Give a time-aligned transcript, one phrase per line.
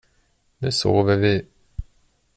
[0.61, 1.33] Nu sover vi.